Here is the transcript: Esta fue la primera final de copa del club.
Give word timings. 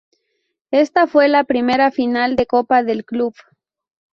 Esta 0.71 1.05
fue 1.05 1.27
la 1.27 1.43
primera 1.43 1.91
final 1.91 2.35
de 2.35 2.47
copa 2.47 2.81
del 2.81 3.05
club. 3.05 3.35